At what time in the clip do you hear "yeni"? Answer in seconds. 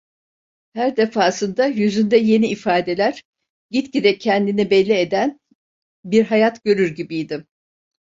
2.17-2.47